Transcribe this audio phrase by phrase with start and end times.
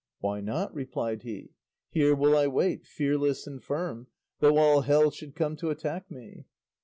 [0.19, 1.51] "Why not?" replied he;
[1.91, 4.07] "here will I wait, fearless and firm,
[4.39, 6.45] though all hell should come to attack me."